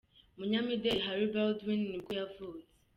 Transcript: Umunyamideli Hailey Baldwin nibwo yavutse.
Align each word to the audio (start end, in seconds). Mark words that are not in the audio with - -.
Umunyamideli 0.35 1.01
Hailey 1.05 1.31
Baldwin 1.33 1.81
nibwo 1.89 2.11
yavutse. 2.19 2.69